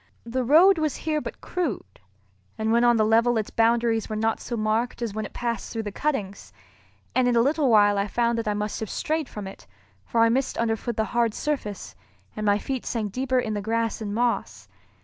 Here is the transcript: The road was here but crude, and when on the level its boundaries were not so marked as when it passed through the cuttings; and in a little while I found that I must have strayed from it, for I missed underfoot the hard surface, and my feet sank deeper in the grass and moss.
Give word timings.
The 0.25 0.43
road 0.43 0.79
was 0.79 0.95
here 0.95 1.21
but 1.21 1.41
crude, 1.41 1.99
and 2.57 2.71
when 2.71 2.83
on 2.83 2.97
the 2.97 3.05
level 3.05 3.37
its 3.37 3.51
boundaries 3.51 4.09
were 4.09 4.15
not 4.15 4.39
so 4.39 4.57
marked 4.57 4.99
as 5.03 5.13
when 5.13 5.27
it 5.27 5.33
passed 5.33 5.71
through 5.71 5.83
the 5.83 5.91
cuttings; 5.91 6.51
and 7.13 7.27
in 7.27 7.35
a 7.35 7.39
little 7.41 7.69
while 7.69 7.99
I 7.99 8.07
found 8.07 8.39
that 8.39 8.47
I 8.47 8.55
must 8.55 8.79
have 8.79 8.89
strayed 8.89 9.29
from 9.29 9.45
it, 9.45 9.67
for 10.03 10.21
I 10.21 10.29
missed 10.29 10.57
underfoot 10.57 10.97
the 10.97 11.05
hard 11.13 11.35
surface, 11.35 11.95
and 12.35 12.47
my 12.47 12.57
feet 12.57 12.83
sank 12.83 13.11
deeper 13.11 13.37
in 13.39 13.53
the 13.53 13.61
grass 13.61 14.01
and 14.01 14.11
moss. 14.11 14.67